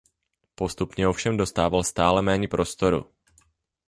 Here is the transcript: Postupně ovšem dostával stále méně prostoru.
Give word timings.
Postupně 0.55 1.07
ovšem 1.07 1.37
dostával 1.37 1.83
stále 1.83 2.21
méně 2.21 2.47
prostoru. 2.47 3.05